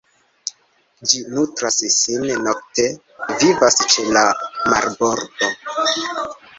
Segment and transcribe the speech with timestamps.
[1.11, 2.87] Ĝi nutras sin nokte,
[3.45, 4.27] vivas ĉe la
[4.75, 5.57] marbordo.